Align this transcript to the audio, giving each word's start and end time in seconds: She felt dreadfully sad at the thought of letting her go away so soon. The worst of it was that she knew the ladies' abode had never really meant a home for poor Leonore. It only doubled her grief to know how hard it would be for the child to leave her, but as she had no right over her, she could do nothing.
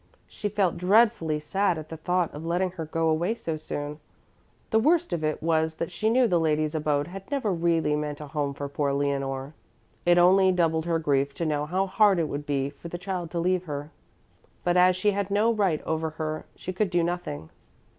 She 0.25 0.49
felt 0.49 0.77
dreadfully 0.79 1.39
sad 1.39 1.77
at 1.77 1.89
the 1.89 1.97
thought 1.97 2.33
of 2.33 2.43
letting 2.43 2.71
her 2.71 2.85
go 2.87 3.07
away 3.07 3.35
so 3.35 3.55
soon. 3.55 3.99
The 4.71 4.79
worst 4.79 5.13
of 5.13 5.23
it 5.23 5.43
was 5.43 5.75
that 5.75 5.91
she 5.91 6.09
knew 6.09 6.27
the 6.27 6.39
ladies' 6.39 6.73
abode 6.73 7.05
had 7.09 7.29
never 7.29 7.53
really 7.53 7.95
meant 7.95 8.19
a 8.19 8.25
home 8.25 8.55
for 8.55 8.67
poor 8.67 8.93
Leonore. 8.93 9.53
It 10.03 10.17
only 10.17 10.51
doubled 10.51 10.85
her 10.87 10.97
grief 10.97 11.35
to 11.35 11.45
know 11.45 11.67
how 11.67 11.85
hard 11.85 12.17
it 12.17 12.27
would 12.29 12.47
be 12.47 12.71
for 12.71 12.87
the 12.87 12.97
child 12.97 13.29
to 13.29 13.39
leave 13.39 13.65
her, 13.65 13.91
but 14.63 14.75
as 14.75 14.95
she 14.95 15.11
had 15.11 15.29
no 15.29 15.53
right 15.53 15.83
over 15.83 16.09
her, 16.09 16.47
she 16.55 16.73
could 16.73 16.89
do 16.89 17.03
nothing. 17.03 17.51